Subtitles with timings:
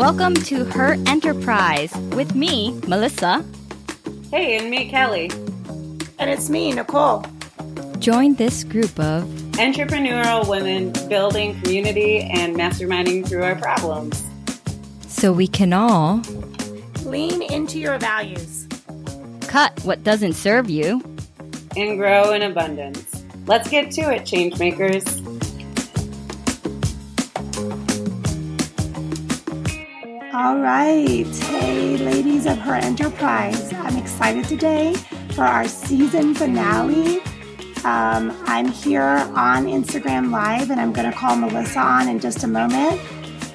[0.00, 3.44] Welcome to Her Enterprise with me, Melissa.
[4.30, 5.30] Hey, and me, Kelly.
[6.18, 7.22] And it's me, Nicole.
[7.98, 9.24] Join this group of
[9.58, 14.24] entrepreneurial women building community and masterminding through our problems.
[15.06, 16.22] So we can all
[17.04, 18.66] lean into your values,
[19.42, 21.02] cut what doesn't serve you,
[21.76, 23.22] and grow in abundance.
[23.44, 25.19] Let's get to it, changemakers.
[30.40, 31.26] All right.
[31.26, 33.74] Hey, ladies of Her Enterprise.
[33.74, 34.94] I'm excited today
[35.34, 37.20] for our season finale.
[37.84, 42.42] Um, I'm here on Instagram Live and I'm going to call Melissa on in just
[42.42, 42.98] a moment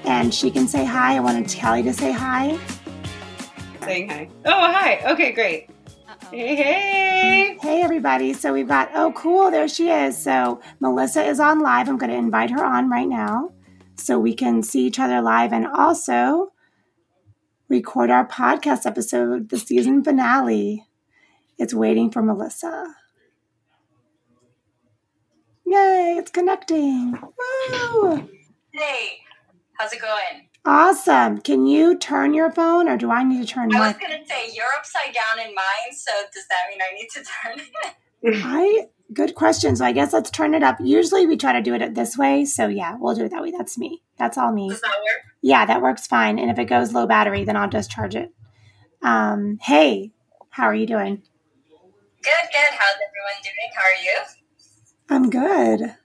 [0.06, 1.16] and she can say hi.
[1.16, 2.56] I wanted Kelly to say hi.
[3.82, 4.30] Saying hi.
[4.46, 5.12] Oh, hi.
[5.12, 5.72] Okay, great.
[6.30, 7.58] Hey, hey.
[7.64, 8.32] Hey, everybody.
[8.34, 9.50] So we've got, oh, cool.
[9.50, 10.16] There she is.
[10.16, 11.90] So Melissa is on live.
[11.90, 13.52] I'm going to invite her on right now
[13.96, 16.52] so we can see each other live and also
[17.70, 20.86] record our podcast episode, the season finale.
[21.58, 22.96] It's waiting for Melissa.
[25.66, 27.18] Yay, it's connecting.
[27.72, 28.30] Woo!
[28.72, 29.20] Hey,
[29.80, 30.50] how's it going?
[30.66, 31.40] Awesome.
[31.40, 33.82] Can you turn your phone or do I need to turn mine?
[33.82, 36.94] I was going to say, you're upside down in mine, so does that mean I
[36.96, 38.44] need to turn it?
[38.44, 39.76] I good question.
[39.76, 40.78] So I guess let's turn it up.
[40.80, 42.46] Usually we try to do it this way.
[42.46, 43.52] So yeah, we'll do it that way.
[43.52, 44.02] That's me.
[44.18, 44.70] That's all me.
[44.70, 45.24] Does that work?
[45.42, 46.40] Yeah, that works fine.
[46.40, 48.34] And if it goes low battery, then I'll just charge it.
[49.02, 50.12] Um, hey,
[50.50, 51.22] how are you doing?
[52.24, 52.70] Good, good.
[52.72, 53.70] How's everyone doing?
[53.76, 54.24] How are you?
[55.10, 55.96] I'm good.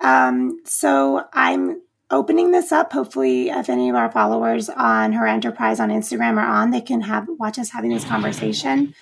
[0.00, 2.92] Um, so I'm opening this up.
[2.92, 7.02] Hopefully, if any of our followers on her enterprise on Instagram are on, they can
[7.02, 8.94] have watch us having this conversation.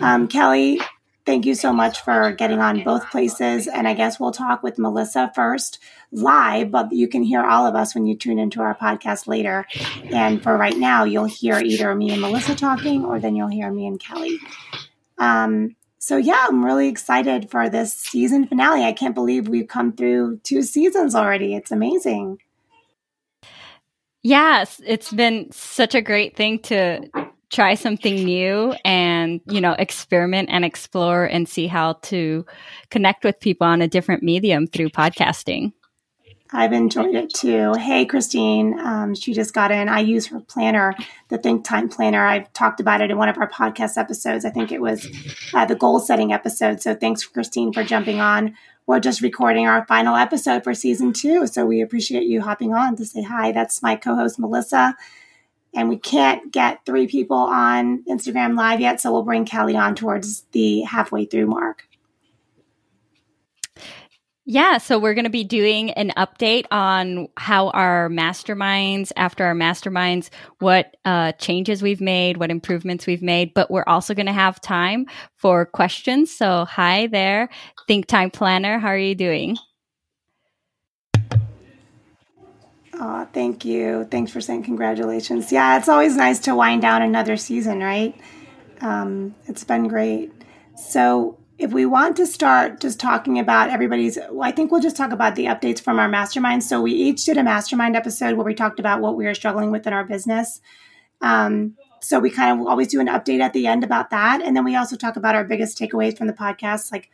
[0.00, 0.80] Um, Kelly,
[1.26, 3.66] thank you so much for getting on both places.
[3.66, 5.80] And I guess we'll talk with Melissa first
[6.12, 9.66] live, but you can hear all of us when you tune into our podcast later.
[10.10, 13.70] And for right now, you'll hear either me and Melissa talking, or then you'll hear
[13.70, 14.38] me and Kelly.
[15.18, 18.84] Um, so yeah, I'm really excited for this season finale.
[18.84, 21.54] I can't believe we've come through two seasons already.
[21.54, 22.38] It's amazing.
[24.22, 27.08] Yes, it's been such a great thing to
[27.50, 32.44] try something new and, you know, experiment and explore and see how to
[32.90, 35.72] connect with people on a different medium through podcasting.
[36.52, 37.74] I've enjoyed it too.
[37.74, 38.78] Hey, Christine.
[38.78, 39.88] Um, she just got in.
[39.88, 40.94] I use her planner,
[41.28, 42.24] the Think Time Planner.
[42.24, 44.44] I've talked about it in one of our podcast episodes.
[44.44, 45.08] I think it was
[45.52, 46.80] uh, the goal setting episode.
[46.80, 48.54] So thanks, Christine, for jumping on.
[48.86, 51.48] We're just recording our final episode for season two.
[51.48, 53.50] So we appreciate you hopping on to say hi.
[53.50, 54.96] That's my co host, Melissa.
[55.76, 59.00] And we can't get three people on Instagram Live yet.
[59.00, 61.86] So we'll bring Kelly on towards the halfway through mark.
[64.48, 69.56] Yeah, so we're going to be doing an update on how our masterminds, after our
[69.56, 74.32] masterminds, what uh, changes we've made, what improvements we've made, but we're also going to
[74.32, 76.32] have time for questions.
[76.32, 77.48] So, hi there,
[77.88, 78.78] Think Time Planner.
[78.78, 79.56] How are you doing?
[82.98, 84.04] Oh, thank you.
[84.10, 85.52] Thanks for saying congratulations.
[85.52, 88.18] Yeah, it's always nice to wind down another season, right?
[88.80, 90.32] Um, it's been great.
[90.76, 94.96] So, if we want to start just talking about everybody's, well, I think we'll just
[94.96, 96.62] talk about the updates from our mastermind.
[96.62, 99.70] So we each did a mastermind episode where we talked about what we were struggling
[99.70, 100.60] with in our business.
[101.22, 104.42] Um, so we kind of always do an update at the end about that.
[104.42, 107.10] And then we also talk about our biggest takeaways from the podcast, like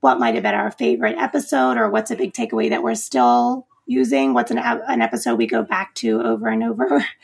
[0.00, 3.68] what might have been our favorite episode or what's a big takeaway that we're still
[3.86, 7.04] using, what's an, an episode we go back to over and over.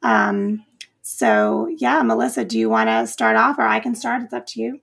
[0.00, 0.64] Um,
[1.02, 4.22] so yeah, Melissa, do you want to start off or I can start?
[4.22, 4.80] It's up to you.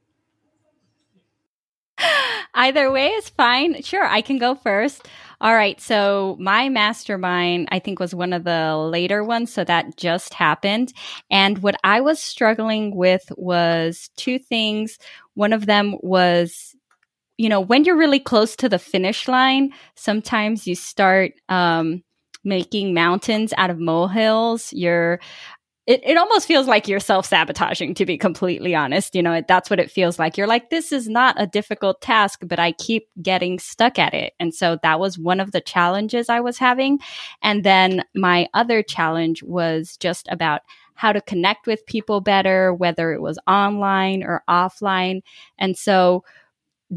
[2.54, 3.82] Either way is fine.
[3.82, 5.08] Sure, I can go first.
[5.42, 5.80] All right.
[5.82, 9.52] So my mastermind, I think, was one of the later ones.
[9.54, 10.94] So that just happened.
[11.30, 14.98] And what I was struggling with was two things.
[15.34, 16.75] One of them was,
[17.38, 22.04] you know, when you're really close to the finish line, sometimes you start, um,
[22.44, 24.72] making mountains out of molehills.
[24.72, 25.20] You're
[25.88, 29.14] it, it almost feels like you're self sabotaging, to be completely honest.
[29.14, 30.36] You know, that's what it feels like.
[30.36, 34.34] You're like, this is not a difficult task, but I keep getting stuck at it.
[34.40, 37.00] And so that was one of the challenges I was having.
[37.44, 40.62] And then my other challenge was just about
[40.96, 45.22] how to connect with people better, whether it was online or offline.
[45.60, 46.24] And so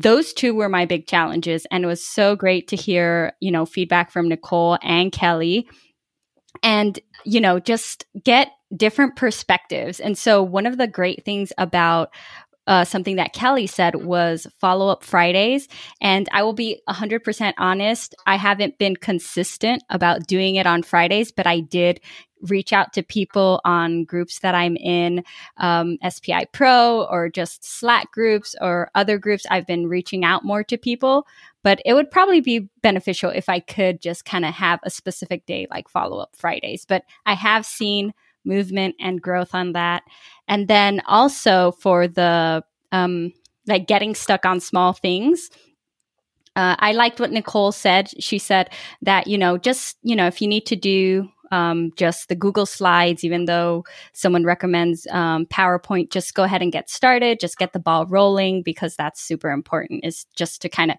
[0.00, 1.66] those two were my big challenges.
[1.70, 5.68] And it was so great to hear, you know, feedback from Nicole and Kelly
[6.62, 12.10] and you know just get different perspectives and so one of the great things about
[12.66, 15.68] uh, something that Kelly said was follow up Fridays.
[16.02, 21.32] And I will be 100% honest, I haven't been consistent about doing it on Fridays,
[21.32, 21.98] but I did
[22.42, 25.24] reach out to people on groups that I'm in,
[25.56, 29.46] um, SPI Pro or just Slack groups or other groups.
[29.50, 31.26] I've been reaching out more to people,
[31.62, 35.46] but it would probably be beneficial if I could just kind of have a specific
[35.46, 36.84] day like follow up Fridays.
[36.84, 38.14] But I have seen
[38.44, 40.02] movement and growth on that.
[40.46, 43.32] And then also for the, um,
[43.66, 45.50] like getting stuck on small things.
[46.56, 48.10] Uh, I liked what Nicole said.
[48.18, 48.70] She said
[49.02, 52.66] that, you know, just, you know, if you need to do um, just the Google
[52.66, 57.40] Slides, even though someone recommends um, PowerPoint, just go ahead and get started.
[57.40, 60.96] Just get the ball rolling because that's super important, is just to kind of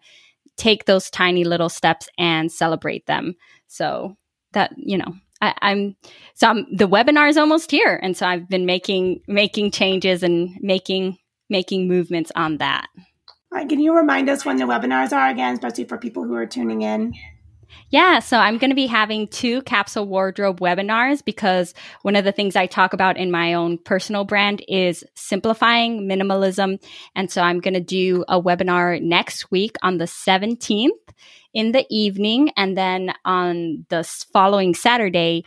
[0.58, 3.36] take those tiny little steps and celebrate them.
[3.68, 4.18] So
[4.54, 5.96] that, you know, I, am
[6.34, 8.00] so I'm, the webinar is almost here.
[8.02, 11.18] And so I've been making, making changes and making,
[11.50, 12.88] making movements on that.
[13.52, 16.36] All right, can you remind us when the webinars are again, especially for people who
[16.36, 17.14] are tuning in?
[17.92, 21.74] Yeah, so I'm going to be having two capsule wardrobe webinars because
[22.04, 26.82] one of the things I talk about in my own personal brand is simplifying minimalism.
[27.16, 30.90] And so I'm going to do a webinar next week on the 17th
[31.54, 35.44] in the evening and then on the following Saturday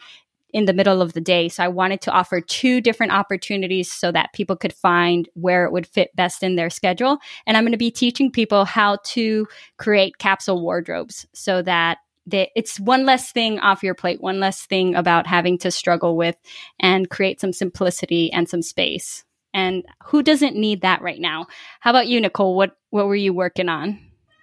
[0.52, 1.48] in the middle of the day.
[1.48, 5.72] So I wanted to offer two different opportunities so that people could find where it
[5.72, 7.18] would fit best in their schedule.
[7.46, 9.46] And I'm going to be teaching people how to
[9.78, 14.64] create capsule wardrobes so that they, it's one less thing off your plate, one less
[14.64, 16.36] thing about having to struggle with
[16.78, 19.24] and create some simplicity and some space.
[19.54, 21.46] And who doesn't need that right now?
[21.80, 22.56] How about you, Nicole?
[22.56, 23.98] What what were you working on?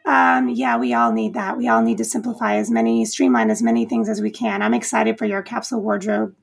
[0.06, 1.58] Um, yeah, we all need that.
[1.58, 4.62] We all need to simplify as many, streamline as many things as we can.
[4.62, 6.36] I'm excited for your capsule wardrobe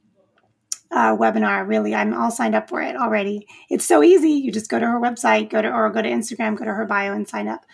[0.91, 1.67] uh, webinar.
[1.67, 3.47] Really, I'm all signed up for it already.
[3.69, 4.31] It's so easy.
[4.31, 6.87] You just go to her website, go to or go to Instagram, go to her
[6.87, 7.65] bio, and sign up.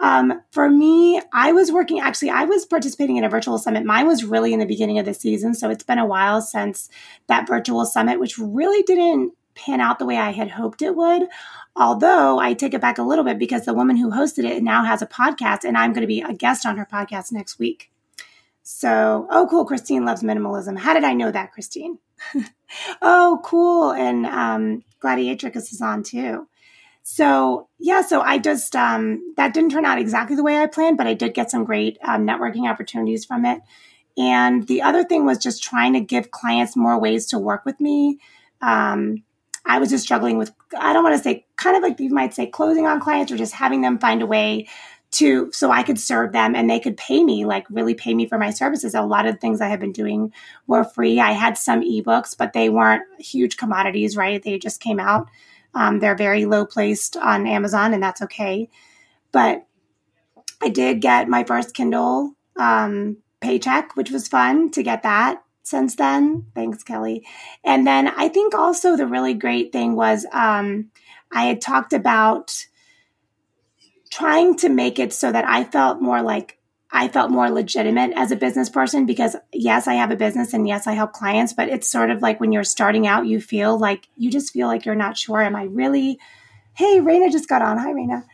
[0.00, 2.00] Um, for me, I was working.
[2.00, 3.84] Actually, I was participating in a virtual summit.
[3.84, 6.88] Mine was really in the beginning of the season, so it's been a while since
[7.26, 11.28] that virtual summit, which really didn't pan out the way I had hoped it would.
[11.74, 14.84] Although I take it back a little bit because the woman who hosted it now
[14.84, 17.90] has a podcast, and I'm going to be a guest on her podcast next week.
[18.62, 19.64] So, oh, cool.
[19.64, 20.78] Christine loves minimalism.
[20.78, 21.98] How did I know that, Christine?
[23.02, 23.92] oh, cool.
[23.92, 26.46] And um, Gladiatrix is on too.
[27.10, 30.98] So, yeah, so I just, um, that didn't turn out exactly the way I planned,
[30.98, 33.62] but I did get some great um, networking opportunities from it.
[34.18, 37.80] And the other thing was just trying to give clients more ways to work with
[37.80, 38.18] me.
[38.60, 39.22] Um,
[39.64, 42.34] I was just struggling with, I don't want to say kind of like you might
[42.34, 44.68] say closing on clients or just having them find a way
[45.12, 48.28] to, so I could serve them and they could pay me, like really pay me
[48.28, 48.94] for my services.
[48.94, 50.34] A lot of things I have been doing
[50.66, 51.20] were free.
[51.20, 54.42] I had some ebooks, but they weren't huge commodities, right?
[54.42, 55.26] They just came out.
[55.78, 58.68] Um, they're very low placed on Amazon and that's okay.
[59.30, 59.64] But
[60.60, 65.94] I did get my first Kindle um, paycheck, which was fun to get that since
[65.94, 66.46] then.
[66.52, 67.24] Thanks, Kelly.
[67.64, 70.90] And then I think also the really great thing was um,
[71.30, 72.66] I had talked about
[74.10, 76.57] trying to make it so that I felt more like
[76.90, 80.66] I felt more legitimate as a business person because yes, I have a business and
[80.66, 83.78] yes, I help clients, but it's sort of like when you're starting out, you feel
[83.78, 85.42] like you just feel like you're not sure.
[85.42, 86.18] Am I really?
[86.74, 87.76] Hey, Raina just got on.
[87.76, 88.24] Hi, Raina.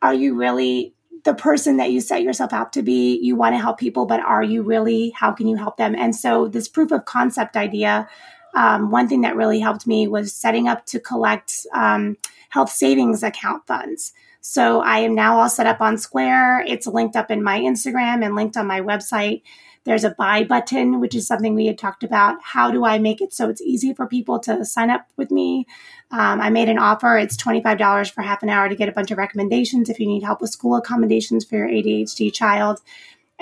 [0.00, 0.94] Are you really
[1.24, 3.18] the person that you set yourself out to be.
[3.20, 5.10] You want to help people, but are you really?
[5.10, 5.94] How can you help them?
[5.94, 8.08] And so, this proof of concept idea,
[8.54, 12.16] um, one thing that really helped me was setting up to collect um,
[12.50, 14.12] health savings account funds.
[14.40, 16.64] So, I am now all set up on Square.
[16.68, 19.42] It's linked up in my Instagram and linked on my website.
[19.84, 22.38] There's a buy button, which is something we had talked about.
[22.42, 25.66] How do I make it so it's easy for people to sign up with me?
[26.10, 27.18] Um, I made an offer.
[27.18, 30.22] It's $25 for half an hour to get a bunch of recommendations if you need
[30.22, 32.80] help with school accommodations for your ADHD child.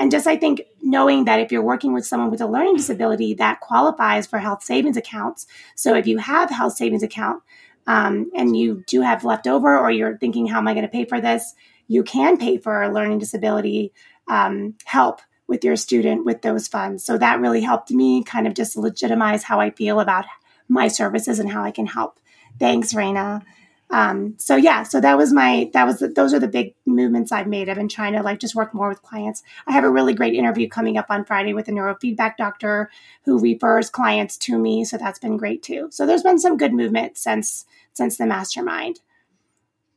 [0.02, 3.34] And just, I think, knowing that if you're working with someone with a learning disability,
[3.34, 5.46] that qualifies for health savings accounts.
[5.76, 7.40] So if you have health savings account
[7.86, 11.04] um, and you do have leftover, or you're thinking, how am I going to pay
[11.04, 11.54] for this?
[11.86, 13.92] You can pay for a learning disability
[14.26, 17.04] um, help with your student with those funds.
[17.04, 20.24] So that really helped me kind of just legitimize how I feel about
[20.66, 22.18] my services and how I can help.
[22.58, 23.44] Thanks, Raina.
[23.92, 27.30] Um, so yeah, so that was my that was the, those are the big movements
[27.30, 27.68] I've made.
[27.68, 29.42] I've been trying to like just work more with clients.
[29.66, 32.90] I have a really great interview coming up on Friday with a neurofeedback doctor
[33.26, 35.88] who refers clients to me, so that's been great too.
[35.90, 39.00] So there's been some good movement since since the mastermind.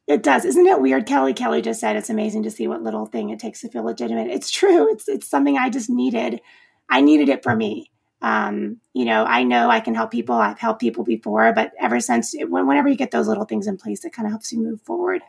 [0.07, 0.43] It does.
[0.43, 1.05] Isn't it weird?
[1.05, 3.83] Kelly Kelly just said it's amazing to see what little thing it takes to feel
[3.83, 4.27] legitimate.
[4.29, 4.91] It's true.
[4.91, 6.41] It's it's something I just needed.
[6.89, 7.91] I needed it for me.
[8.21, 10.35] Um, you know, I know I can help people.
[10.35, 14.03] I've helped people before, but ever since whenever you get those little things in place,
[14.03, 15.21] it kind of helps you move forward.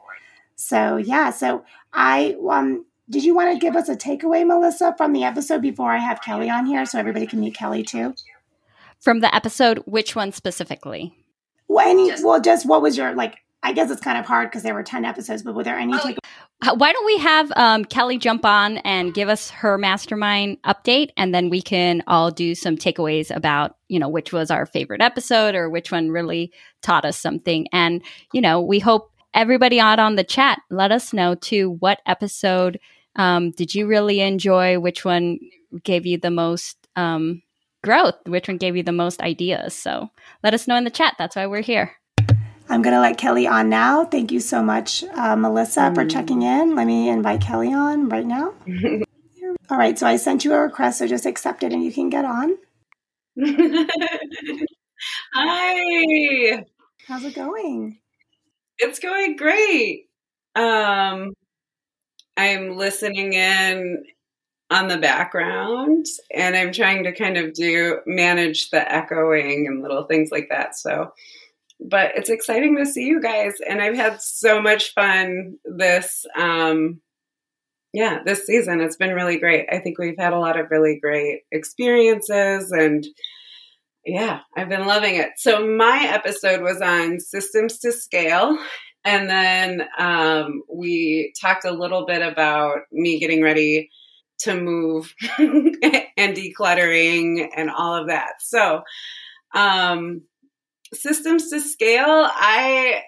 [0.55, 1.31] So yeah.
[1.31, 5.63] So I um did you want to give us a takeaway, Melissa, from the episode
[5.63, 8.15] before I have Kelly on here so everybody can meet Kelly too?
[9.01, 9.79] from the episode.
[9.87, 11.17] Which one specifically?
[11.69, 13.37] Well, any, well, just what was your like?
[13.63, 15.95] I guess it's kind of hard because there were ten episodes, but were there any?
[15.95, 16.19] Oh, take-
[16.77, 21.35] Why don't we have um, Kelly jump on and give us her mastermind update, and
[21.35, 25.55] then we can all do some takeaways about you know which was our favorite episode
[25.55, 27.67] or which one really taught us something.
[27.73, 32.01] And you know, we hope everybody out on the chat let us know too what
[32.07, 32.81] episode
[33.17, 34.79] um, did you really enjoy?
[34.79, 35.39] Which one
[35.83, 37.43] gave you the most um,
[37.83, 38.15] growth?
[38.27, 39.75] Which one gave you the most ideas?
[39.75, 40.11] So
[40.45, 41.15] let us know in the chat.
[41.19, 41.93] That's why we're here.
[42.69, 44.05] I'm going to let Kelly on now.
[44.05, 46.75] Thank you so much, uh, Melissa, for checking in.
[46.75, 48.55] Let me invite Kelly on right now.
[49.71, 52.09] All right, so I sent you a request, so just accept it and you can
[52.09, 52.57] get on.
[55.35, 56.65] Hi.
[57.07, 57.99] How's it going?
[58.79, 60.07] It's going great.
[60.55, 61.35] Um,
[62.37, 64.05] I'm listening in
[64.71, 70.05] on the background and I'm trying to kind of do manage the echoing and little
[70.05, 70.77] things like that.
[70.77, 71.13] So,
[71.81, 77.01] but it's exciting to see you guys and I've had so much fun this um
[77.93, 79.67] yeah, this season it's been really great.
[79.73, 83.07] I think we've had a lot of really great experiences and
[84.07, 85.31] yeah, I've been loving it.
[85.37, 88.57] So my episode was on systems to scale.
[89.05, 93.91] And then um, we talked a little bit about me getting ready
[94.41, 98.35] to move and decluttering and all of that.
[98.41, 98.83] So,
[99.55, 100.23] um,
[100.95, 103.03] systems to scale, I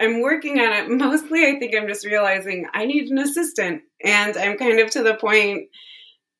[0.00, 0.90] I'm working on it.
[0.90, 5.02] Mostly, I think I'm just realizing I need an assistant, and I'm kind of to
[5.02, 5.68] the point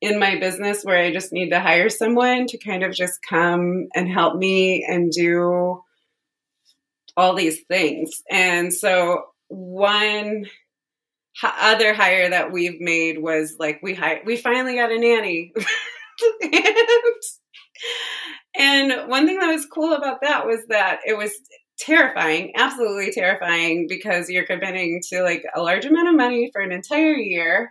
[0.01, 3.89] in my business where I just need to hire someone to kind of just come
[3.93, 5.83] and help me and do
[7.17, 8.23] all these things.
[8.29, 10.45] And so one
[11.43, 15.53] other hire that we've made was like we hired we finally got a nanny.
[16.41, 16.53] and,
[18.59, 21.33] and one thing that was cool about that was that it was
[21.79, 26.73] terrifying, absolutely terrifying because you're committing to like a large amount of money for an
[26.73, 27.69] entire year.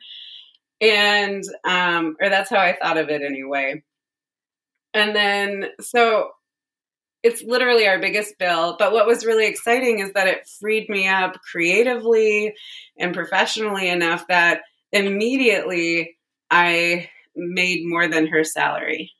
[0.80, 3.82] And um or that's how i thought of it anyway.
[4.94, 6.30] And then so
[7.22, 8.76] it's literally our biggest bill.
[8.78, 12.54] But what was really exciting is that it freed me up creatively
[12.98, 16.16] and professionally enough that immediately
[16.50, 19.12] i made more than her salary.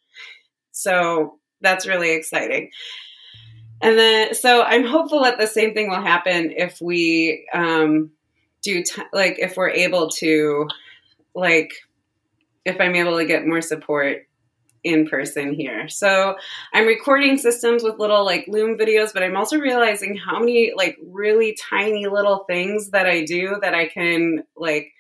[0.73, 2.71] So that's really exciting
[3.81, 8.11] and then so i'm hopeful that the same thing will happen if we um
[8.63, 10.67] do t- like if we're able to
[11.35, 11.73] like
[12.65, 14.27] if I'm able to get more support
[14.85, 15.89] in person here.
[15.89, 16.37] So
[16.73, 20.97] I'm recording systems with little like Loom videos, but I'm also realizing how many like
[21.05, 24.93] really tiny little things that I do that I can like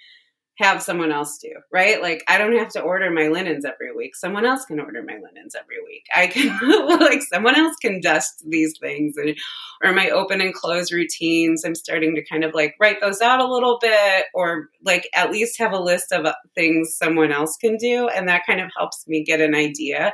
[0.58, 2.02] have someone else do, right?
[2.02, 4.16] Like I don't have to order my linens every week.
[4.16, 6.04] Someone else can order my linens every week.
[6.14, 9.36] I can like someone else can dust these things and
[9.84, 11.64] or my open and close routines.
[11.64, 15.30] I'm starting to kind of like write those out a little bit or like at
[15.30, 19.06] least have a list of things someone else can do and that kind of helps
[19.06, 20.12] me get an idea.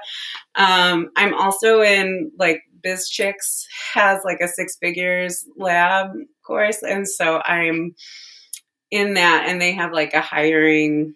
[0.57, 6.11] Um, I'm also in like BizChix has like a six figures lab
[6.47, 7.95] course and so I'm
[8.91, 11.15] in that and they have like a hiring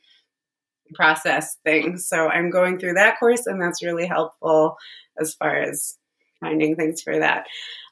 [0.95, 1.99] process thing.
[1.99, 4.77] So I'm going through that course and that's really helpful
[5.21, 5.97] as far as
[6.41, 7.47] finding things for that.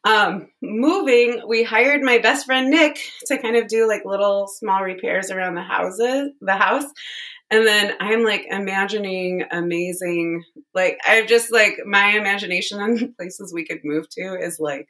[0.04, 4.82] Um, moving, we hired my best friend Nick to kind of do like little small
[4.82, 6.84] repairs around the houses, the house.
[7.50, 13.64] And then I'm like imagining amazing, like I've just like my imagination on places we
[13.64, 14.88] could move to is like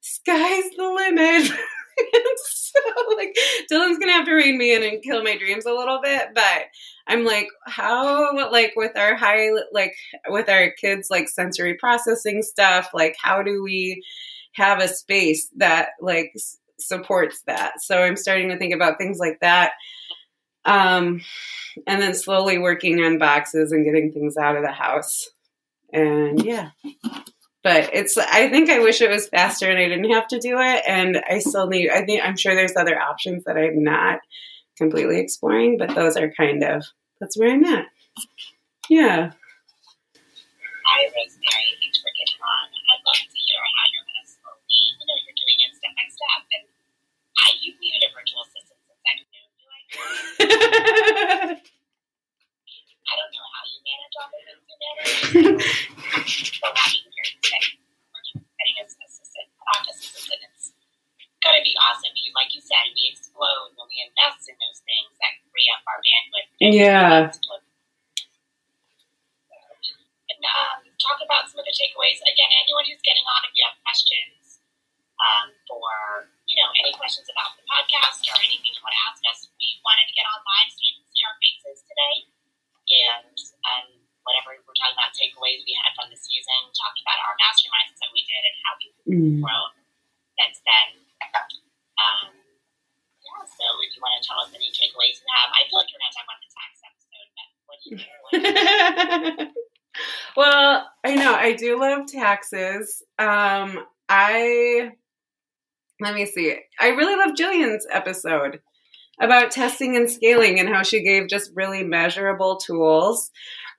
[0.00, 1.52] sky's the limit.
[2.44, 2.80] so
[3.16, 3.36] like
[3.70, 6.64] Dylan's gonna have to rein me in and kill my dreams a little bit, but
[7.06, 9.94] I'm like, how like with our high like
[10.28, 14.02] with our kids like sensory processing stuff, like how do we
[14.54, 17.82] have a space that like s- supports that?
[17.82, 19.72] So I'm starting to think about things like that.
[20.64, 21.20] Um
[21.86, 25.28] and then slowly working on boxes and getting things out of the house.
[25.92, 26.70] And yeah
[27.64, 30.58] but it's i think i wish it was faster and i didn't have to do
[30.60, 34.20] it and i still need i think i'm sure there's other options that i'm not
[34.76, 36.84] completely exploring but those are kind of
[37.20, 37.86] that's where i'm at
[38.88, 39.32] yeah
[40.84, 41.80] Hi, Rosemary.
[41.80, 42.68] Thanks for getting on.
[42.68, 45.96] I'd love to hear how you're going to slowly, you know, you're doing it step
[45.96, 46.44] by step.
[46.44, 46.68] And
[47.40, 49.64] I, you've needed a virtual assistant since I've known you.
[49.64, 49.80] I,
[53.04, 55.64] I don't know how you manage all the things you manage.
[55.64, 57.60] So, so happy to hear you say
[58.12, 60.40] working with getting an assistant, practice assistant.
[60.52, 60.68] It's
[61.40, 62.12] going to be awesome.
[62.16, 65.82] You, like you said, we explode when we invest in those things that free up
[65.86, 66.50] our bandwidth.
[66.58, 67.30] Yeah.
[70.30, 72.18] And, um, talk about some of the takeaways.
[72.24, 74.64] Again, anyone who's getting on, if you have questions
[75.20, 79.20] um, for, you know, any questions about the podcast or anything you want to ask
[79.28, 82.16] us, we wanted to get online so you can see our faces today.
[82.84, 83.36] And
[83.68, 83.88] um,
[84.24, 88.10] whatever we're talking about takeaways we had from the season, talking about our masterminds that
[88.12, 89.44] we did and how we've Mm.
[89.44, 89.72] grown
[90.40, 91.03] since then.
[91.34, 95.78] Um, yeah, so if you want to tell us any takeaways you have, I feel
[95.78, 99.56] like you're going to talk about the tax episode, but what do you think?
[100.36, 103.02] Well, I know I do love taxes.
[103.18, 104.90] Um, I
[106.00, 106.56] let me see.
[106.80, 108.60] I really love Jillian's episode
[109.20, 113.30] about testing and scaling and how she gave just really measurable tools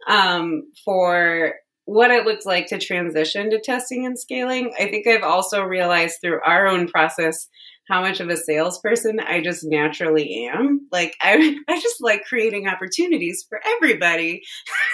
[0.07, 4.73] um, for what it looks like to transition to testing and scaling.
[4.79, 7.47] I think I've also realized through our own process
[7.87, 10.87] how much of a salesperson I just naturally am.
[10.91, 14.41] Like I I just like creating opportunities for everybody.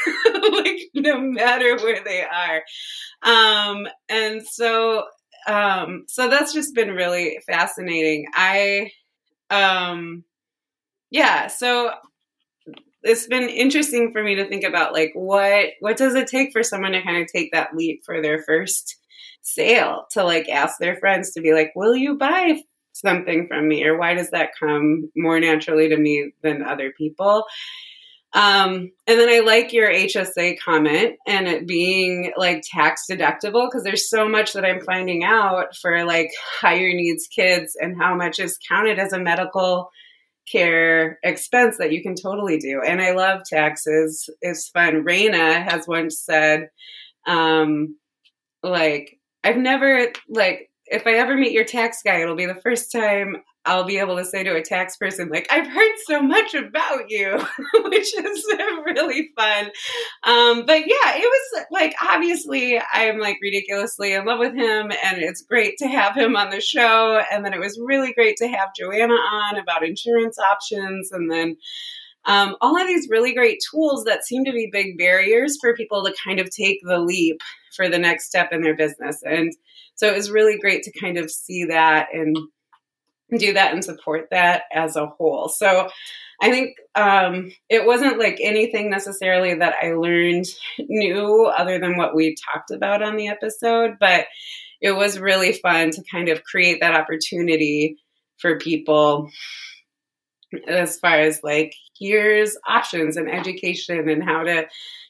[0.52, 2.62] like no matter where they are.
[3.24, 5.06] Um and so
[5.48, 8.26] um so that's just been really fascinating.
[8.34, 8.92] I
[9.50, 10.26] um
[11.10, 11.92] yeah, so
[13.04, 16.64] it's been interesting for me to think about like what what does it take for
[16.64, 18.98] someone to kind of take that leap for their first
[19.42, 22.62] sale to like ask their friends to be like will you buy
[22.94, 23.84] something from me?
[23.86, 27.46] or why does that come more naturally to me than other people?
[28.34, 33.84] Um, and then I like your HSA comment and it being like tax deductible because
[33.84, 36.30] there's so much that I'm finding out for like
[36.62, 39.92] higher needs kids and how much is counted as a medical
[40.52, 42.82] care expense that you can totally do.
[42.86, 44.30] And I love taxes.
[44.42, 45.04] It's fun.
[45.06, 46.70] Raina has once said,
[47.28, 47.98] um,
[48.64, 52.92] like, I've never, like, if I ever meet your tax guy, it'll be the first
[52.92, 56.56] time I'll be able to say to a tax person, like, I've heard so much
[56.56, 57.38] about you,
[57.86, 58.46] which is
[58.86, 59.66] really fun.
[60.24, 65.22] Um, but yeah, it was like, obviously, I'm like ridiculously in love with him, and
[65.22, 67.22] it's great to have him on the show.
[67.32, 71.12] And then it was really great to have Joanna on about insurance options.
[71.12, 71.58] And then
[72.26, 76.04] um, all of these really great tools that seem to be big barriers for people
[76.04, 77.42] to kind of take the leap
[77.76, 79.22] for the next step in their business.
[79.24, 79.52] And
[79.96, 82.38] so it was really great to kind of see that and
[83.38, 85.50] do that and support that as a whole.
[85.50, 85.90] So
[86.42, 90.46] I think um, it wasn't like anything necessarily that I learned
[90.80, 94.26] new other than what we talked about on the episode, but
[94.82, 97.98] it was really fun to kind of create that opportunity
[98.40, 99.30] for people
[100.68, 104.66] as far as like here's options and education and how to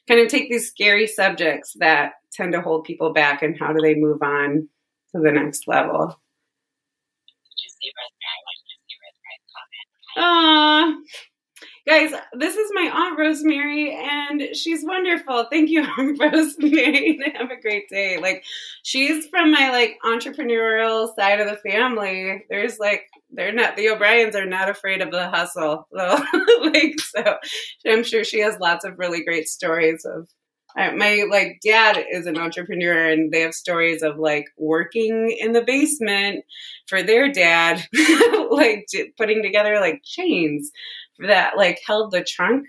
[0.06, 3.80] kind of take these scary subjects that tend to hold people back and how do
[3.80, 4.68] they move on
[5.14, 6.08] to the next level.
[7.46, 7.70] Did you see Rosemary?
[7.70, 7.71] I like to see Rosemary's comment.
[10.18, 10.94] Aww.
[11.86, 15.46] Guys, this is my Aunt Rosemary, and she's wonderful.
[15.50, 17.18] Thank you, Aunt Rosemary.
[17.34, 18.18] Have a great day.
[18.18, 18.44] Like,
[18.84, 22.44] she's from my like entrepreneurial side of the family.
[22.50, 25.88] There's like, they're not the O'Briens are not afraid of the hustle.
[25.96, 26.24] So,
[26.62, 27.36] like, so
[27.86, 30.28] I'm sure she has lots of really great stories of
[30.76, 35.62] my like dad is an entrepreneur and they have stories of like working in the
[35.62, 36.44] basement
[36.86, 37.86] for their dad
[38.50, 40.70] like putting together like chains
[41.18, 42.66] that like held the trunk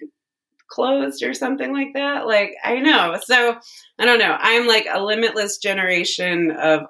[0.67, 2.25] closed or something like that.
[2.25, 3.19] Like i know.
[3.23, 3.57] So
[3.99, 4.35] i don't know.
[4.37, 6.81] I'm like a limitless generation of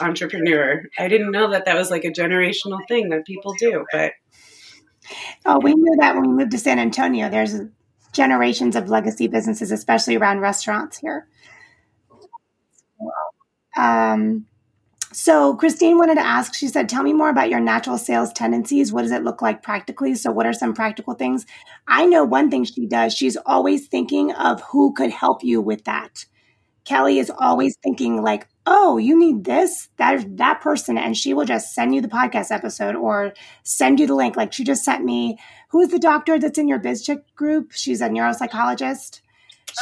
[0.00, 0.82] entrepreneur.
[0.98, 4.12] I didn't know that that was like a generational thing that people do but
[5.44, 7.28] Oh, we knew that when we moved to San Antonio.
[7.28, 7.54] There's
[8.16, 11.28] generations of legacy businesses, especially around restaurants here.
[13.76, 14.46] Um,
[15.12, 18.92] so Christine wanted to ask, she said, tell me more about your natural sales tendencies.
[18.92, 20.14] What does it look like practically?
[20.14, 21.46] So what are some practical things?
[21.86, 23.14] I know one thing she does.
[23.14, 26.26] She's always thinking of who could help you with that.
[26.86, 31.44] Kelly is always thinking like, oh, you need this, that that person, and she will
[31.44, 34.36] just send you the podcast episode or send you the link.
[34.36, 37.72] Like she just sent me, who is the doctor that's in your BizChix group?
[37.72, 39.20] She's a neuropsychologist.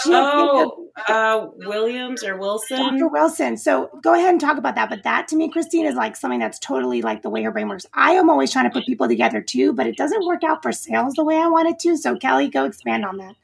[0.02, 3.06] She oh uh williams or wilson Dr.
[3.06, 3.56] Wilson.
[3.56, 4.90] So go ahead and talk about that.
[4.90, 7.68] But that to me, Christine, is like something that's totally like the way her brain
[7.68, 7.86] works.
[7.92, 10.72] I am always trying to put people together too, but it doesn't work out for
[10.72, 11.96] sales the way I want it to.
[11.96, 13.36] So Kelly, go expand on that.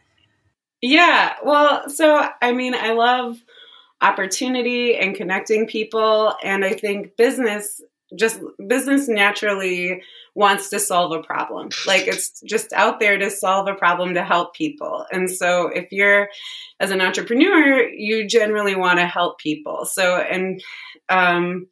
[0.83, 1.35] Yeah.
[1.45, 3.37] Well, so I mean, I love
[4.01, 6.35] opportunity and connecting people.
[6.43, 7.83] And I think business,
[8.17, 10.03] just business naturally
[10.35, 11.69] wants to solve a problem.
[11.87, 15.05] Like it's just out there to solve a problem to help people.
[15.13, 16.29] And so if you're,
[16.79, 19.85] as an entrepreneur, you generally want to help people.
[19.85, 20.63] So, and,
[21.09, 21.67] um,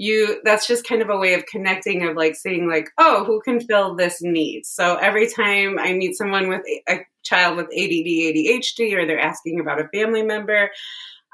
[0.00, 3.40] you that's just kind of a way of connecting of like saying like oh who
[3.40, 7.66] can fill this need so every time i meet someone with a, a child with
[7.66, 10.70] add adhd or they're asking about a family member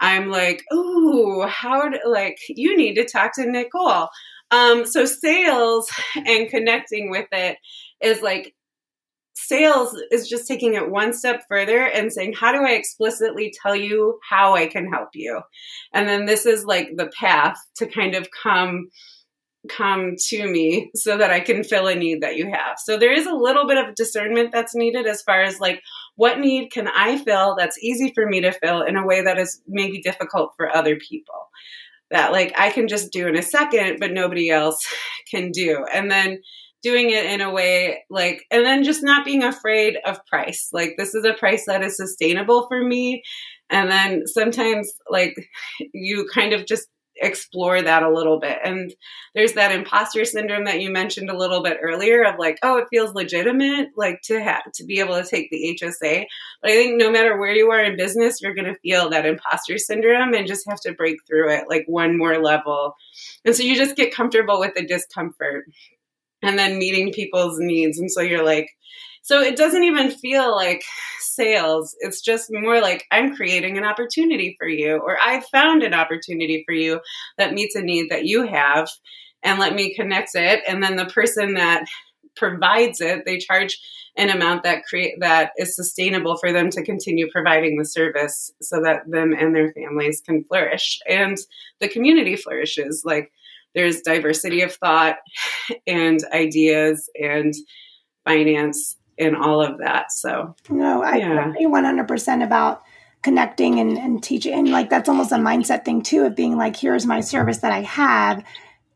[0.00, 4.08] I'm like, ooh, how do, like you need to talk to Nicole.
[4.50, 7.58] Um, so sales and connecting with it
[8.02, 8.54] is like
[9.34, 13.76] sales is just taking it one step further and saying, how do I explicitly tell
[13.76, 15.40] you how I can help you?
[15.92, 18.88] And then this is like the path to kind of come
[19.68, 22.76] come to me so that I can fill a need that you have.
[22.78, 25.82] So there is a little bit of discernment that's needed as far as like
[26.16, 29.38] what need can I fill that's easy for me to fill in a way that
[29.38, 31.48] is maybe difficult for other people.
[32.10, 34.86] That like I can just do in a second but nobody else
[35.30, 35.84] can do.
[35.92, 36.42] And then
[36.84, 40.68] doing it in a way like and then just not being afraid of price.
[40.72, 43.24] Like this is a price that is sustainable for me
[43.70, 45.34] and then sometimes like
[45.92, 48.58] you kind of just explore that a little bit.
[48.64, 48.92] And
[49.34, 52.88] there's that imposter syndrome that you mentioned a little bit earlier of like, oh, it
[52.90, 56.26] feels legitimate, like to have to be able to take the HSA.
[56.60, 59.26] But I think no matter where you are in business, you're going to feel that
[59.26, 62.96] imposter syndrome and just have to break through it like one more level.
[63.44, 65.66] And so you just get comfortable with the discomfort
[66.44, 67.98] and then meeting people's needs.
[67.98, 68.68] And so you're like,
[69.22, 70.82] so it doesn't even feel like
[71.20, 71.96] sales.
[72.00, 76.62] It's just more like I'm creating an opportunity for you, or I've found an opportunity
[76.66, 77.00] for you
[77.38, 78.88] that meets a need that you have,
[79.42, 80.62] and let me connect it.
[80.68, 81.86] And then the person that
[82.36, 83.78] provides it, they charge
[84.16, 88.80] an amount that create that is sustainable for them to continue providing the service so
[88.82, 91.36] that them and their families can flourish and
[91.80, 93.32] the community flourishes like
[93.74, 95.16] there's diversity of thought
[95.86, 97.54] and ideas and
[98.24, 100.12] finance and all of that.
[100.12, 101.48] So no, I yeah.
[101.48, 102.82] agree one hundred percent about
[103.22, 106.76] connecting and, and teaching and like that's almost a mindset thing too of being like,
[106.76, 108.44] here's my service that I have.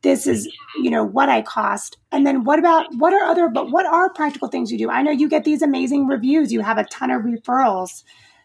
[0.03, 0.49] This is,
[0.83, 1.97] you know, what I cost.
[2.12, 4.91] And then what about what are other but what are practical things you do?
[4.91, 6.53] I know you get these amazing reviews.
[6.53, 8.05] You have a ton of referrals.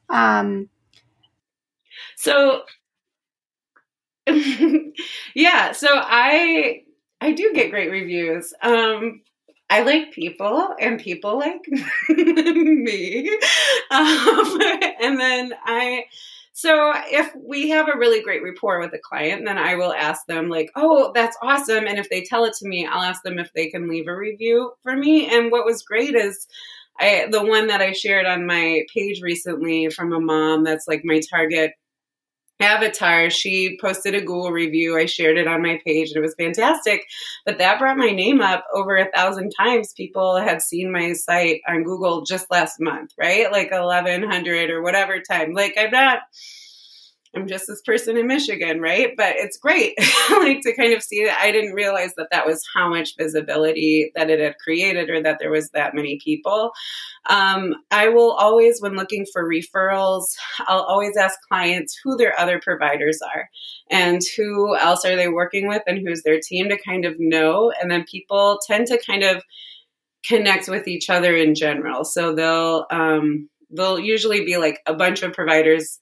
[0.09, 0.69] Um
[2.15, 2.63] so
[5.35, 6.81] yeah, so I
[7.21, 8.53] I do get great reviews.
[8.61, 9.21] Um
[9.69, 11.61] I like people and people like
[12.09, 13.27] me.
[13.89, 14.59] Um,
[15.01, 16.05] and then I,
[16.51, 20.27] so if we have a really great rapport with a client, then I will ask
[20.27, 23.39] them like, "Oh, that's awesome." And if they tell it to me, I'll ask them
[23.39, 25.27] if they can leave a review for me.
[25.35, 26.45] And what was great is
[26.99, 31.01] I the one that I shared on my page recently from a mom that's like
[31.03, 31.73] my target
[32.59, 34.97] Avatar, she posted a Google review.
[34.97, 37.05] I shared it on my page and it was fantastic.
[37.45, 39.93] But that brought my name up over a thousand times.
[39.93, 43.51] People had seen my site on Google just last month, right?
[43.51, 45.53] Like 1100 or whatever time.
[45.53, 46.19] Like, I'm not
[47.35, 49.09] I'm just this person in Michigan, right?
[49.17, 49.95] But it's great,
[50.29, 51.39] like to kind of see that.
[51.41, 55.39] I didn't realize that that was how much visibility that it had created, or that
[55.39, 56.71] there was that many people.
[57.27, 62.59] Um, I will always, when looking for referrals, I'll always ask clients who their other
[62.59, 63.49] providers are,
[63.89, 67.71] and who else are they working with, and who's their team to kind of know.
[67.81, 69.43] And then people tend to kind of
[70.23, 72.85] connect with each other in general, so they'll.
[72.91, 75.99] Um, they'll usually be like a bunch of providers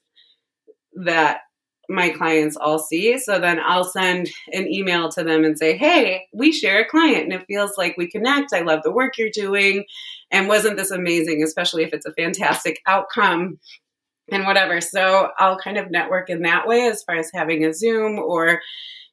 [1.05, 1.41] that
[1.89, 3.17] my clients all see.
[3.19, 7.23] So then I'll send an email to them and say, Hey, we share a client
[7.23, 8.53] and it feels like we connect.
[8.53, 9.85] I love the work you're doing.
[10.31, 13.59] And wasn't this amazing, especially if it's a fantastic outcome
[14.31, 14.79] and whatever.
[14.79, 18.61] So I'll kind of network in that way as far as having a Zoom or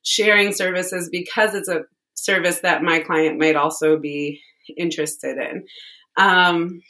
[0.02, 1.82] sharing services because it's a
[2.14, 4.40] service that my client might also be
[4.76, 5.64] interested in.
[6.16, 6.82] Um,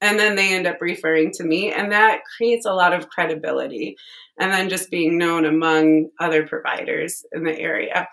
[0.00, 3.96] and then they end up referring to me and that creates a lot of credibility.
[4.38, 8.08] And then just being known among other providers in the area.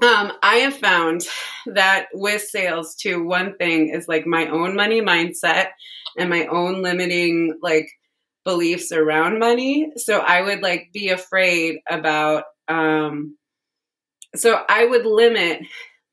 [0.00, 1.22] Um, i have found
[1.66, 5.70] that with sales too one thing is like my own money mindset
[6.16, 7.88] and my own limiting like
[8.44, 9.90] beliefs around money.
[9.96, 13.36] So i would like be afraid about um
[14.36, 15.62] so i would limit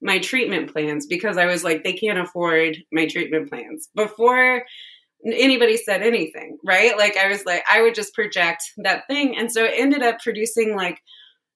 [0.06, 4.64] my treatment plans because I was like, they can't afford my treatment plans before
[5.26, 6.96] anybody said anything, right?
[6.96, 9.36] Like, I was like, I would just project that thing.
[9.36, 11.02] And so it ended up producing like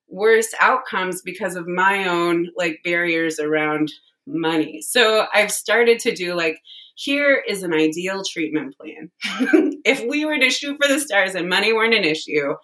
[0.07, 3.91] worse outcomes because of my own like barriers around
[4.25, 4.81] money.
[4.81, 6.59] So I've started to do like,
[6.95, 9.11] here is an ideal treatment plan.
[9.85, 12.55] if we were to shoot for the stars and money weren't an issue,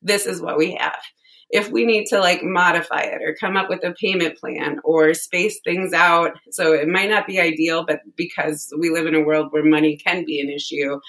[0.00, 1.02] this is what we have
[1.50, 5.14] if we need to like modify it or come up with a payment plan or
[5.14, 6.32] space things out.
[6.50, 9.96] So it might not be ideal but because we live in a world where money
[9.96, 11.00] can be an issue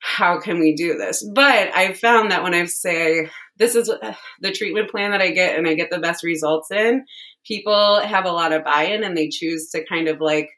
[0.00, 1.28] how can we do this?
[1.34, 3.90] But i've found that when i say this is
[4.40, 7.04] the treatment plan that i get and i get the best results in
[7.48, 10.50] people have a lot of buy-in and they choose to kind of like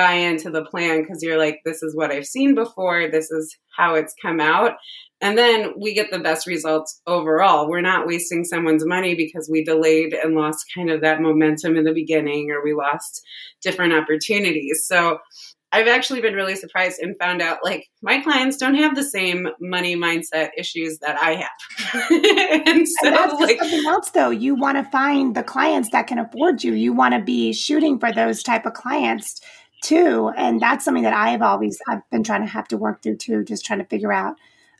[0.00, 3.54] buy into the plan because you're like, this is what I've seen before, this is
[3.76, 4.72] how it's come out.
[5.20, 7.68] And then we get the best results overall.
[7.68, 11.84] We're not wasting someone's money because we delayed and lost kind of that momentum in
[11.84, 13.20] the beginning or we lost
[13.62, 14.86] different opportunities.
[14.86, 15.18] So
[15.72, 19.48] I've actually been really surprised and found out like my clients don't have the same
[19.60, 22.10] money mindset issues that I have.
[22.66, 24.30] and so and that's like something else though.
[24.30, 26.72] You want to find the clients that can afford you.
[26.72, 29.40] You want to be shooting for those type of clients
[29.82, 30.30] too.
[30.36, 33.44] And that's something that I've always I've been trying to have to work through too,
[33.44, 34.36] just trying to figure out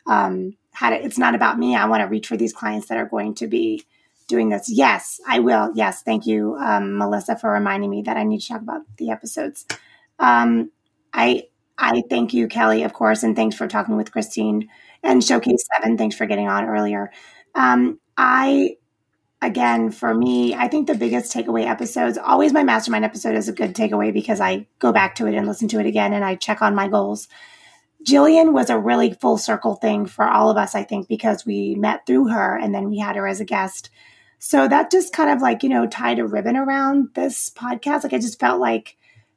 [0.07, 1.77] um how to it's not about me.
[1.77, 3.85] I want to reach for these clients that are going to be
[4.29, 4.71] doing this.
[4.71, 5.73] Yes, I will.
[5.75, 9.11] Yes, thank you, um, Melissa, for reminding me that I need to talk about the
[9.11, 9.67] episodes.
[10.19, 10.71] Um,
[11.13, 11.45] I
[11.79, 14.69] I thank you, Kelly, of course, and thanks for talking with Christine
[15.03, 15.97] and Showcase Seven.
[15.99, 17.11] Thanks for getting on earlier.
[17.55, 18.77] Um, I
[19.43, 23.53] again for me, I think the biggest takeaway episodes always my mastermind episode is a
[23.53, 26.35] good takeaway because I go back to it and listen to it again and I
[26.35, 27.29] check on my goals.
[28.07, 31.75] Jillian was a really full circle thing for all of us, I think, because we
[31.75, 33.91] met through her and then we had her as a guest.
[34.39, 38.05] So that just kind of like, you know, tied a ribbon around this podcast.
[38.05, 38.97] Like I just felt like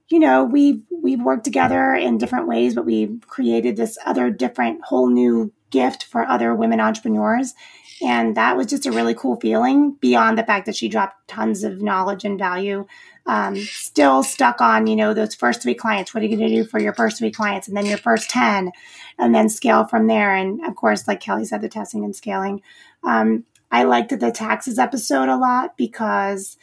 [0.09, 4.83] you know, we've we've worked together in different ways, but we've created this other different
[4.83, 7.55] whole new gift for other women entrepreneurs.
[8.03, 11.63] And that was just a really cool feeling beyond the fact that she dropped tons
[11.63, 12.85] of knowledge and value.
[13.25, 16.13] Um, still stuck on, you know, those first three clients.
[16.13, 17.69] What are you going to do for your first three clients?
[17.69, 18.71] And then your first 10,
[19.17, 20.35] and then scale from there.
[20.35, 22.61] And of course, like Kelly said, the testing and scaling.
[23.03, 26.57] Um, I liked the taxes episode a lot because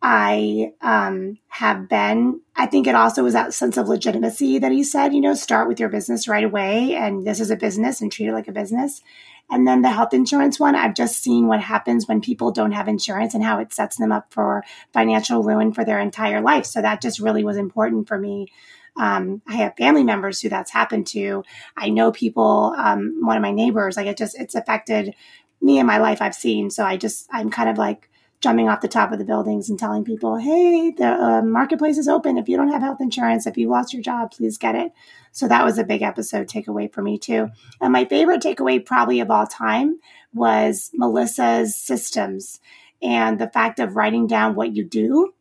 [0.00, 2.40] I um, have been.
[2.54, 5.66] I think it also was that sense of legitimacy that he said, you know, start
[5.66, 6.94] with your business right away.
[6.94, 9.02] And this is a business and treat it like a business.
[9.50, 12.86] And then the health insurance one, I've just seen what happens when people don't have
[12.86, 16.66] insurance and how it sets them up for financial ruin for their entire life.
[16.66, 18.48] So that just really was important for me.
[18.96, 21.44] Um, I have family members who that's happened to.
[21.76, 25.14] I know people, um, one of my neighbors, like it just, it's affected
[25.60, 26.70] me in my life I've seen.
[26.70, 28.07] So I just, I'm kind of like,
[28.40, 32.08] jumping off the top of the buildings and telling people, hey, the uh, marketplace is
[32.08, 32.38] open.
[32.38, 34.92] If you don't have health insurance, if you lost your job, please get it.
[35.32, 37.50] So that was a big episode takeaway for me, too.
[37.80, 39.98] And my favorite takeaway, probably of all time,
[40.32, 42.60] was Melissa's systems
[43.02, 45.32] and the fact of writing down what you do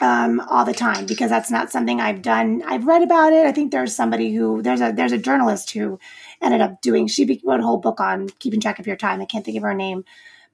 [0.00, 2.62] um, all the time because that's not something I've done.
[2.66, 3.46] I've read about it.
[3.46, 5.98] I think there's somebody who there's a there's a journalist who
[6.40, 7.08] ended up doing.
[7.08, 9.20] She wrote a whole book on keeping track of your time.
[9.20, 10.04] I can't think of her name,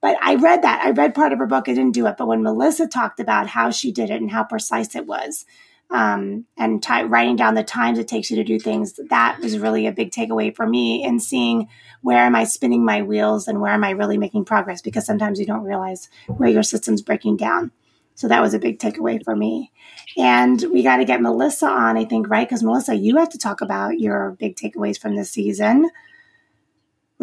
[0.05, 0.83] but I read that.
[0.85, 1.67] I read part of her book.
[1.67, 2.19] I didn't do it.
[2.19, 5.47] But when Melissa talked about how she did it and how precise it was,
[5.91, 9.59] um, and t- writing down the times it takes you to do things, that was
[9.59, 11.69] really a big takeaway for me in seeing
[12.03, 15.41] where am I spinning my wheels and where am I really making progress because sometimes
[15.41, 17.71] you don't realize where your system's breaking down.
[18.15, 19.73] So that was a big takeaway for me.
[20.19, 22.47] And we got to get Melissa on, I think, right?
[22.47, 25.89] Because Melissa, you have to talk about your big takeaways from this season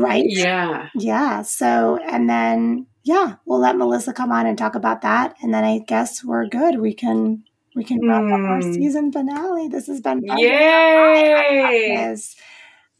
[0.01, 0.25] right?
[0.27, 0.89] Yeah.
[0.95, 1.41] Yeah.
[1.43, 5.35] So, and then, yeah, we'll let Melissa come on and talk about that.
[5.41, 6.79] And then I guess we're good.
[6.79, 7.43] We can,
[7.75, 8.33] we can wrap mm.
[8.33, 8.73] up our hmm.
[8.73, 9.67] season finale.
[9.67, 10.37] This has been fun.
[10.37, 12.17] Yay!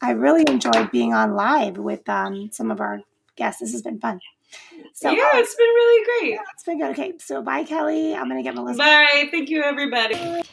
[0.04, 3.02] I really enjoyed being on live with um, some of our
[3.36, 3.62] guests.
[3.62, 4.20] This has been fun.
[4.94, 6.34] So, yeah, it's been really great.
[6.34, 6.92] Yeah, it's been good.
[6.92, 8.16] Okay, so bye, Kelly.
[8.16, 8.80] I'm gonna get Melissa.
[8.80, 9.28] Bye.
[9.32, 10.44] Thank you, everybody.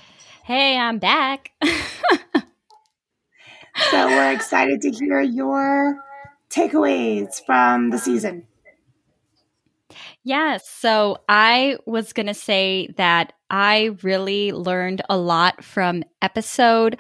[0.44, 1.52] Hey, I'm back.
[3.90, 5.98] so we're excited to hear your
[6.50, 8.46] takeaways from the season.
[10.24, 10.68] Yes.
[10.68, 16.98] So I was going to say that I really learned a lot from episode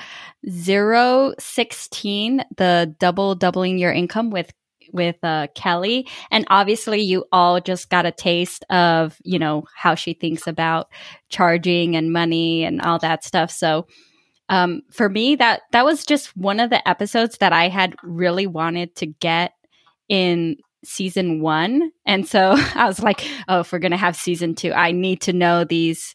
[0.48, 4.50] 016, the double doubling your income with
[4.92, 6.08] with uh, Kelly.
[6.30, 10.88] And obviously, you all just got a taste of, you know, how she thinks about
[11.28, 13.50] charging and money and all that stuff.
[13.50, 13.86] So,
[14.48, 18.46] um, for me, that that was just one of the episodes that I had really
[18.46, 19.52] wanted to get
[20.08, 24.72] in season one, and so I was like, "Oh, if we're gonna have season two,
[24.72, 26.14] I need to know these.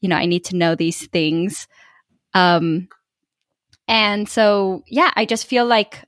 [0.00, 1.66] You know, I need to know these things."
[2.34, 2.88] Um,
[3.88, 6.04] and so, yeah, I just feel like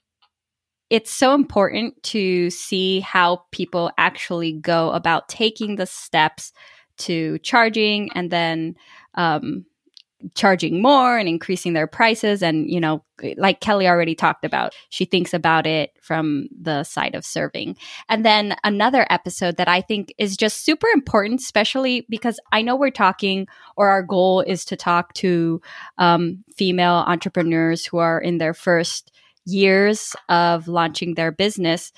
[0.91, 6.53] it's so important to see how people actually go about taking the steps
[6.99, 8.77] to charging and then
[9.15, 9.67] um,
[10.35, 12.43] charging more and increasing their prices.
[12.43, 13.05] And you know
[13.37, 17.77] like kelly already talked about she thinks about it from the side of serving.
[18.09, 22.75] And then another episode that i think is just super important especially because i know
[22.75, 25.61] we're talking or our goal is to talk to
[25.99, 29.13] um, female entrepreneurs who are in their first
[29.47, 31.93] years of launching their business.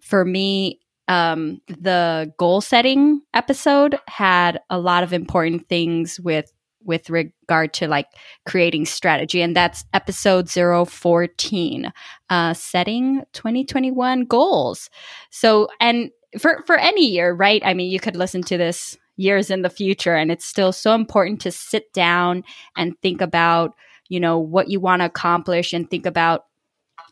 [0.00, 6.52] For me um, the goal setting episode had a lot of important things with
[6.86, 8.06] with regard to like
[8.46, 9.42] creating strategy.
[9.42, 11.92] And that's episode 014,
[12.30, 14.90] uh, setting 2021 goals.
[15.30, 17.62] So, and for, for any year, right?
[17.64, 20.94] I mean, you could listen to this years in the future and it's still so
[20.94, 22.44] important to sit down
[22.76, 23.74] and think about,
[24.08, 26.44] you know, what you want to accomplish and think about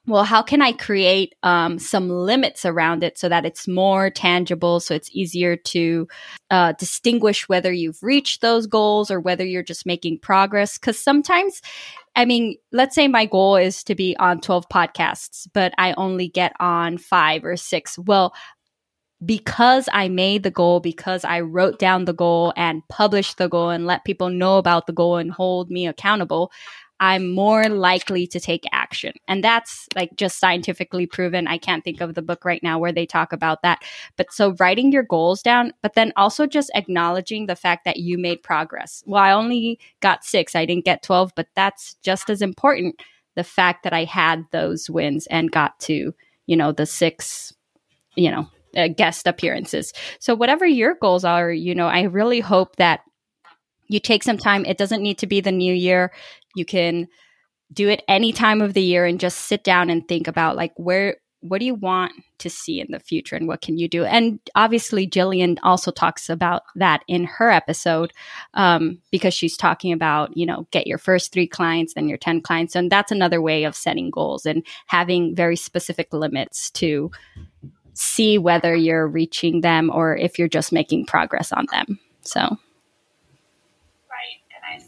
[0.06, 4.80] well, how can I create um, some limits around it so that it's more tangible,
[4.80, 6.06] so it's easier to
[6.50, 10.76] uh, distinguish whether you've reached those goals or whether you're just making progress?
[10.76, 11.62] Because sometimes,
[12.14, 16.28] I mean, let's say my goal is to be on 12 podcasts, but I only
[16.28, 17.98] get on five or six.
[17.98, 18.34] Well,
[19.24, 23.70] because I made the goal, because I wrote down the goal and published the goal
[23.70, 26.52] and let people know about the goal and hold me accountable,
[27.04, 29.12] I'm more likely to take action.
[29.28, 31.46] And that's like just scientifically proven.
[31.46, 33.82] I can't think of the book right now where they talk about that.
[34.16, 38.16] But so writing your goals down, but then also just acknowledging the fact that you
[38.16, 39.02] made progress.
[39.04, 42.96] Well, I only got six, I didn't get 12, but that's just as important.
[43.34, 46.14] The fact that I had those wins and got to,
[46.46, 47.52] you know, the six,
[48.14, 49.92] you know, uh, guest appearances.
[50.20, 53.00] So whatever your goals are, you know, I really hope that
[53.88, 54.64] you take some time.
[54.64, 56.12] It doesn't need to be the new year.
[56.54, 57.08] You can
[57.72, 60.72] do it any time of the year and just sit down and think about like
[60.76, 64.04] where what do you want to see in the future and what can you do?
[64.04, 68.12] And obviously jillian also talks about that in her episode
[68.54, 72.40] um, because she's talking about you know get your first three clients then your 10
[72.40, 77.10] clients and that's another way of setting goals and having very specific limits to
[77.94, 81.98] see whether you're reaching them or if you're just making progress on them.
[82.22, 82.58] So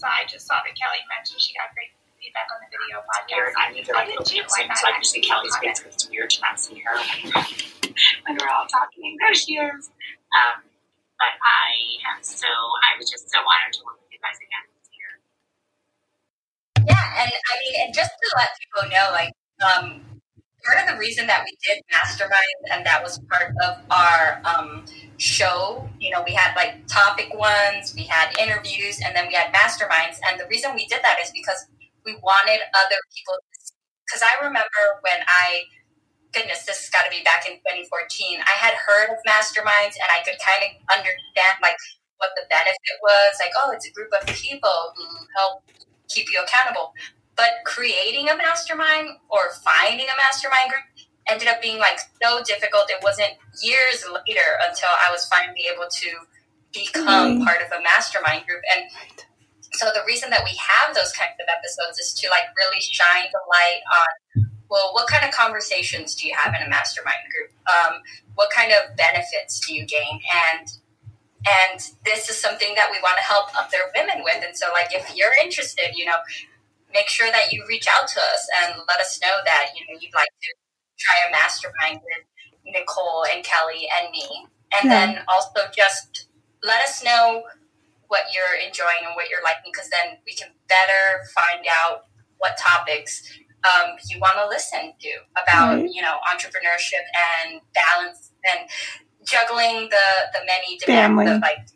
[0.09, 3.55] I just saw that Kelly mentioned she got great feedback on the video podcast.
[3.59, 4.47] I did like it too.
[4.55, 6.97] Like, I actually Kelly's face because it's weird to not see her
[8.27, 9.16] when we're all talking.
[9.19, 9.90] There she is.
[10.35, 10.62] Um,
[11.19, 11.75] but I
[12.12, 15.12] am so, I was just so honored to work with you guys again this year.
[16.87, 19.33] Yeah, and I mean, and just to let people know, like,
[19.64, 20.06] um,
[20.66, 24.85] part of the reason that we did mastermind and that was part of our um,
[25.18, 29.52] show you know we had like topic ones we had interviews and then we had
[29.55, 30.18] masterminds.
[30.29, 31.66] And the reason we did that is because
[32.05, 33.35] we wanted other people
[34.07, 35.66] because i remember when i
[36.33, 40.09] goodness this has got to be back in 2014 i had heard of masterminds and
[40.14, 41.76] i could kind of understand like
[42.22, 45.05] what the benefit was like oh it's a group of people who
[45.37, 45.66] help
[46.09, 46.94] keep you accountable
[47.37, 50.85] but creating a mastermind or finding a mastermind group
[51.29, 52.88] ended up being like so difficult.
[52.88, 56.11] It wasn't years later until I was finally able to
[56.72, 57.44] become mm.
[57.44, 58.62] part of a mastermind group.
[58.75, 58.87] And
[59.72, 63.29] so the reason that we have those kinds of episodes is to like really shine
[63.33, 67.53] the light on well, what kind of conversations do you have in a mastermind group?
[67.70, 68.03] Um,
[68.35, 70.20] what kind of benefits do you gain?
[70.59, 70.68] And
[71.46, 74.42] and this is something that we want to help other women with.
[74.44, 76.16] And so, like, if you're interested, you know,
[76.97, 80.01] make sure that you reach out to us and let us know that you know
[80.01, 80.51] you'd like to
[80.97, 82.25] try a mastermind with
[82.65, 84.25] Nicole and Kelly and me,
[84.75, 85.07] and yeah.
[85.07, 86.29] then also just
[86.65, 87.45] let us know
[88.09, 91.05] what you're enjoying and what you're liking, because then we can better
[91.37, 93.23] find out what topics
[93.65, 95.91] um, you want to listen to about right.
[95.93, 97.05] you know entrepreneurship
[97.45, 98.69] and balance and
[99.27, 101.67] juggling the the many demands of like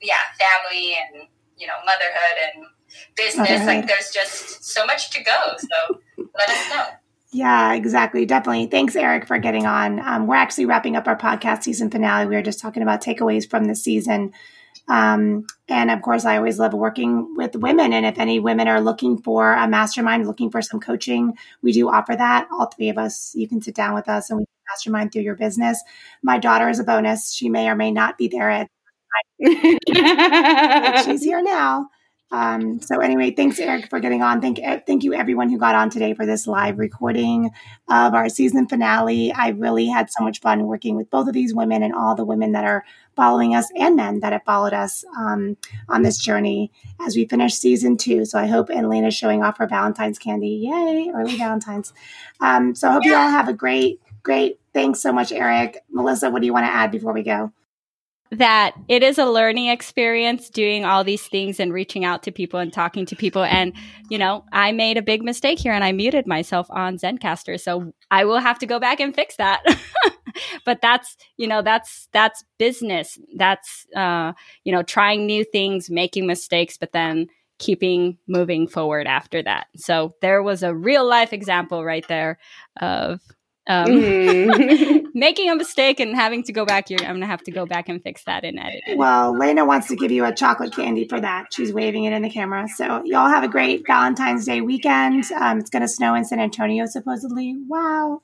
[0.00, 2.64] yeah family and you know motherhood and
[3.16, 3.66] business.
[3.66, 5.56] Like there's just so much to go.
[5.58, 6.84] So let us know.
[7.32, 8.26] Yeah, exactly.
[8.26, 8.66] Definitely.
[8.66, 10.00] Thanks, Eric, for getting on.
[10.00, 12.26] Um, we're actually wrapping up our podcast season finale.
[12.26, 14.32] We were just talking about takeaways from the season.
[14.88, 17.92] Um, and of course, I always love working with women.
[17.92, 21.88] And if any women are looking for a mastermind, looking for some coaching, we do
[21.88, 22.48] offer that.
[22.52, 25.22] All three of us, you can sit down with us and we can mastermind through
[25.22, 25.80] your business.
[26.22, 27.32] My daughter is a bonus.
[27.32, 28.68] She may or may not be there at
[31.04, 31.88] she's here now.
[32.32, 34.40] Um, so anyway, thanks Eric for getting on.
[34.40, 37.50] Thank thank you everyone who got on today for this live recording
[37.88, 39.32] of our season finale.
[39.32, 42.24] I really had so much fun working with both of these women and all the
[42.24, 42.84] women that are
[43.16, 45.56] following us and men that have followed us um,
[45.88, 48.24] on this journey as we finish season two.
[48.24, 50.70] So I hope and Lena's showing off her Valentine's candy.
[50.70, 51.92] Yay, early Valentine's.
[52.40, 53.10] Um, so I hope yeah.
[53.10, 54.60] you all have a great, great.
[54.72, 55.78] Thanks so much, Eric.
[55.90, 57.52] Melissa, what do you want to add before we go?
[58.32, 62.60] That it is a learning experience doing all these things and reaching out to people
[62.60, 63.42] and talking to people.
[63.42, 63.72] And,
[64.08, 67.58] you know, I made a big mistake here and I muted myself on Zencastr.
[67.60, 69.62] So I will have to go back and fix that.
[70.64, 73.18] but that's, you know, that's, that's business.
[73.36, 77.26] That's, uh, you know, trying new things, making mistakes, but then
[77.58, 79.66] keeping moving forward after that.
[79.76, 82.38] So there was a real life example right there
[82.80, 83.20] of
[83.70, 85.04] um, Mm.
[85.14, 86.90] making a mistake and having to go back.
[86.90, 88.98] You're, I'm gonna have to go back and fix that in editing.
[88.98, 91.52] Well, Lena wants to give you a chocolate candy for that.
[91.52, 92.66] She's waving it in the camera.
[92.68, 95.30] So, y'all have a great Valentine's Day weekend.
[95.32, 97.56] Um, it's going to snow in San Antonio, supposedly.
[97.68, 98.22] Wow.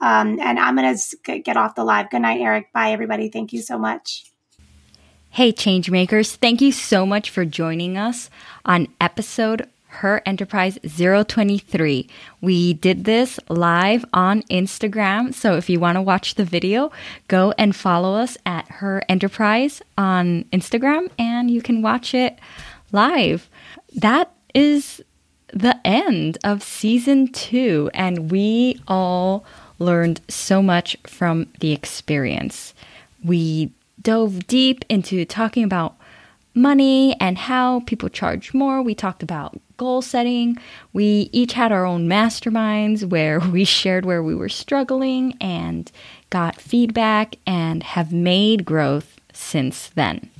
[0.00, 2.10] Um, and I'm going to get off the live.
[2.10, 2.72] Good night, Eric.
[2.72, 3.28] Bye, everybody.
[3.28, 4.24] Thank you so much.
[5.30, 8.30] Hey, Changemakers, thank you so much for joining us
[8.64, 9.68] on episode
[9.98, 12.08] Her Enterprise 023.
[12.40, 16.92] We did this live on Instagram, so if you want to watch the video,
[17.26, 22.38] go and follow us at Her Enterprise on Instagram and you can watch it
[22.92, 23.50] live.
[23.96, 25.02] That is
[25.52, 29.44] the end of season two, and we all
[29.80, 32.72] learned so much from the experience.
[33.24, 35.97] We dove deep into talking about
[36.54, 38.82] money and how people charge more.
[38.82, 40.58] We talked about goal setting.
[40.92, 45.90] We each had our own masterminds where we shared where we were struggling and
[46.30, 50.30] got feedback and have made growth since then.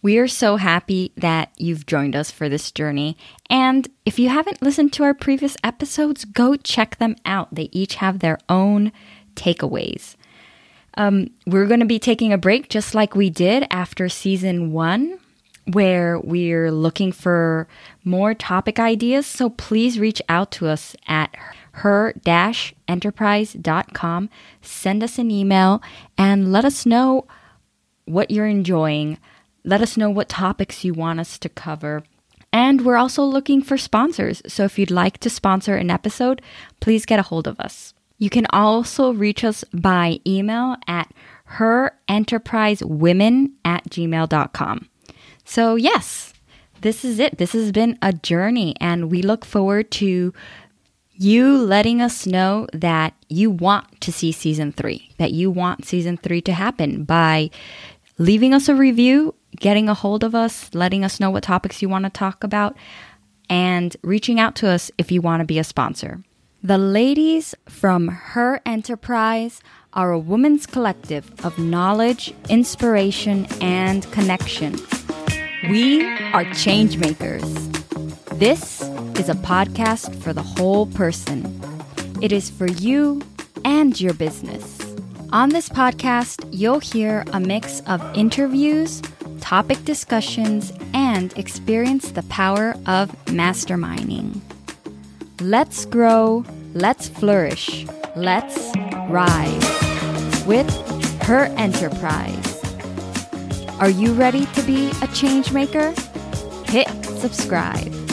[0.00, 3.16] We are so happy that you've joined us for this journey.
[3.50, 7.52] And if you haven't listened to our previous episodes, go check them out.
[7.52, 8.92] They each have their own
[9.34, 10.14] takeaways.
[10.98, 15.20] Um, we're going to be taking a break just like we did after season one,
[15.72, 17.68] where we're looking for
[18.02, 19.24] more topic ideas.
[19.24, 21.34] So please reach out to us at
[21.72, 22.12] her
[22.88, 24.30] enterprise.com.
[24.60, 25.80] Send us an email
[26.18, 27.28] and let us know
[28.04, 29.18] what you're enjoying.
[29.62, 32.02] Let us know what topics you want us to cover.
[32.52, 34.42] And we're also looking for sponsors.
[34.48, 36.42] So if you'd like to sponsor an episode,
[36.80, 37.94] please get a hold of us.
[38.18, 41.12] You can also reach us by email at
[41.52, 44.88] herenterprisewomen at gmail.com.
[45.44, 46.34] So, yes,
[46.80, 47.38] this is it.
[47.38, 50.32] This has been a journey, and we look forward to
[51.14, 56.16] you letting us know that you want to see season three, that you want season
[56.16, 57.50] three to happen by
[58.18, 61.88] leaving us a review, getting a hold of us, letting us know what topics you
[61.88, 62.76] want to talk about,
[63.50, 66.22] and reaching out to us if you want to be a sponsor.
[66.62, 74.72] The ladies from Her Enterprise are a woman's collective of knowledge, inspiration, and connection.
[75.70, 77.46] We are changemakers.
[78.40, 78.82] This
[79.16, 81.60] is a podcast for the whole person.
[82.20, 83.22] It is for you
[83.64, 84.80] and your business.
[85.32, 89.00] On this podcast, you'll hear a mix of interviews,
[89.40, 94.40] topic discussions, and experience the power of masterminding.
[95.40, 97.86] Let's grow, let's flourish,
[98.16, 98.74] let's
[99.08, 100.68] rise with
[101.22, 102.60] her enterprise.
[103.78, 105.94] Are you ready to be a change maker?
[106.66, 106.88] Hit
[107.20, 108.07] subscribe.